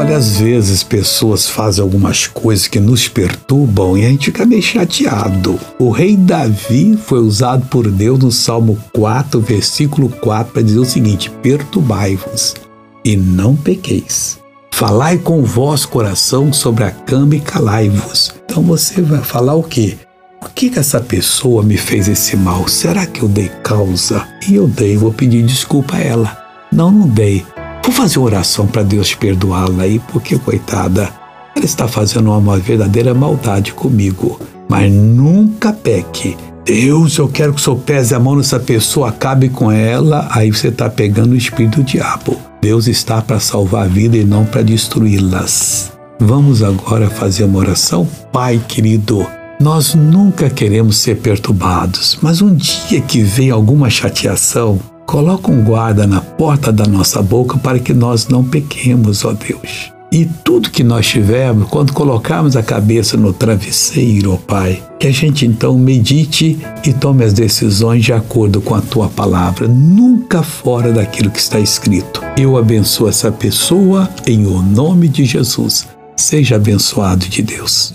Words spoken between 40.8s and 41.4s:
pegando o